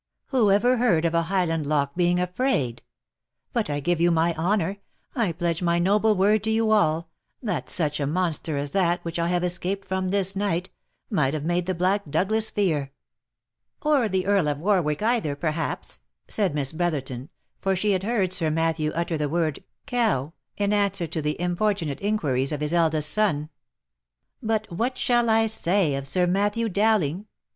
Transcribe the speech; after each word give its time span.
Who 0.29 0.49
ever 0.49 0.77
heard 0.77 1.05
of 1.05 1.13
a 1.13 1.25
Highlandloch 1.25 1.93
being 1.95 2.19
afraid? 2.19 2.81
But 3.53 3.69
I 3.69 3.79
give 3.79 4.01
you 4.01 4.09
my 4.09 4.33
honour— 4.33 4.77
I 5.15 5.31
pledge 5.31 5.61
my 5.61 5.77
nobie 5.79 6.17
word 6.17 6.43
to 6.45 6.49
you 6.49 6.71
all, 6.71 7.11
that 7.43 7.69
such 7.69 7.99
a 7.99 8.07
monster 8.07 8.57
as 8.57 8.71
that 8.71 9.05
which 9.05 9.19
I 9.19 9.27
have 9.27 9.43
escaped 9.43 9.87
from 9.87 10.09
this 10.09 10.35
night, 10.35 10.71
might 11.11 11.35
have 11.35 11.45
made 11.45 11.67
the 11.67 11.75
black 11.75 12.09
Douglas 12.09 12.49
fear 12.49 12.93
!""Or 13.83 14.09
the 14.09 14.25
Earl 14.25 14.47
of 14.47 14.57
Warwick 14.57 15.03
either, 15.03 15.35
perhaps," 15.35 16.01
said 16.27 16.55
Miss 16.55 16.73
Brotherton, 16.73 17.29
for 17.59 17.75
she 17.75 17.91
had 17.91 18.01
heard 18.01 18.33
Sir 18.33 18.49
Matthew 18.49 18.89
utter 18.95 19.19
the 19.19 19.29
word" 19.29 19.63
cow," 19.85 20.33
in 20.57 20.73
answer 20.73 21.05
to 21.05 21.21
the 21.21 21.39
importunate 21.39 22.01
inquiries 22.01 22.51
of 22.51 22.61
his 22.61 22.73
eldest 22.73 23.11
son. 23.11 23.49
"But 24.41 24.65
what 24.71 24.97
shall 24.97 25.29
I 25.29 25.45
say 25.45 25.93
of 25.93 26.07
Sir 26.07 26.25
Matthew 26.25 26.69
Dowling?" 26.69 27.27